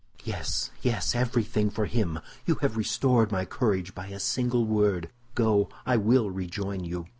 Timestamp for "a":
4.07-4.19